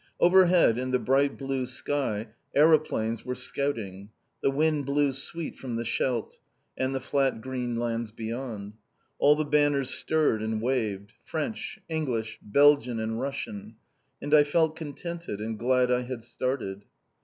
Overhead, 0.19 0.79
in 0.79 0.89
the 0.89 0.97
bright 0.97 1.37
blue 1.37 1.67
sky, 1.67 2.29
aeroplanes 2.55 3.23
were 3.23 3.35
scouting. 3.35 4.09
The 4.41 4.49
wind 4.49 4.87
blew 4.87 5.13
sweet 5.13 5.57
from 5.59 5.75
the 5.75 5.85
Scheldt, 5.85 6.39
and 6.75 6.95
the 6.95 6.99
flat 6.99 7.39
green 7.39 7.75
lands 7.75 8.09
beyond. 8.11 8.73
All 9.19 9.35
the 9.35 9.45
banners 9.45 9.91
stirred 9.91 10.41
and 10.41 10.59
waved. 10.59 11.13
French, 11.23 11.77
English, 11.87 12.39
Belgian 12.41 12.99
and 12.99 13.19
Russian. 13.21 13.75
And 14.19 14.33
I 14.33 14.43
felt 14.43 14.75
contented, 14.75 15.39
and 15.39 15.59
glad 15.59 15.91
I 15.91 16.01
had 16.01 16.23
started. 16.23 16.81